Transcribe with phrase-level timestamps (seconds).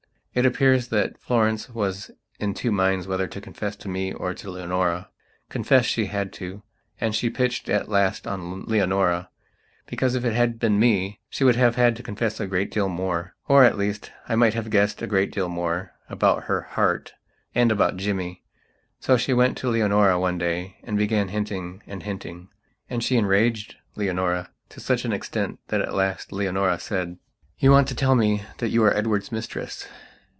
[0.33, 2.09] It appears that Florence was
[2.39, 5.09] in two minds whether to confess to me or to Leonora.
[5.49, 6.63] Confess she had to.
[7.01, 9.29] And she pitched at last on Leonora,
[9.87, 12.87] because if it had been me she would have had to confess a great deal
[12.87, 13.35] more.
[13.49, 17.11] Or, at least, I might have guessed a great deal more, about her "heart",
[17.53, 18.41] and about Jimmy.
[19.01, 22.47] So she went to Leonora one day and began hinting and hinting.
[22.89, 27.17] And she enraged Leonora to such an extent that at last Leonora said:
[27.59, 29.89] "You want to tell me that you are Edward's mistress.